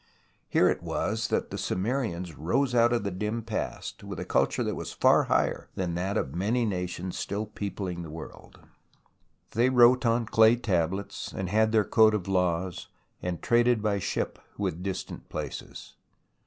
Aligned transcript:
Here 0.49 0.67
it 0.67 0.81
was 0.81 1.27
that 1.27 1.51
the 1.51 1.59
Sumerians 1.59 2.35
rose 2.35 2.73
out 2.73 2.91
of 2.91 3.03
the 3.03 3.11
dim 3.11 3.43
past, 3.43 4.03
with 4.03 4.19
a 4.19 4.25
culture 4.25 4.63
that 4.63 4.73
was 4.73 4.93
far 4.93 5.25
higher 5.25 5.69
than 5.75 5.93
that 5.93 6.17
of 6.17 6.33
many 6.33 6.65
nations 6.65 7.15
still 7.15 7.45
peopling 7.45 8.01
the 8.01 8.09
world. 8.09 8.61
They 9.51 9.69
wrote 9.69 10.03
on 10.03 10.25
clay 10.25 10.55
tablets, 10.55 11.31
and 11.31 11.49
had 11.49 11.71
their 11.71 11.85
code 11.85 12.15
of 12.15 12.27
laws, 12.27 12.87
and 13.21 13.43
traded 13.43 13.83
by 13.83 13.99
ship 13.99 14.39
with 14.57 14.81
distant 14.81 15.29
places. 15.29 15.93